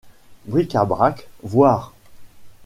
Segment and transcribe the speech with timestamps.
[0.47, 1.93] Bric-à-brac, voire.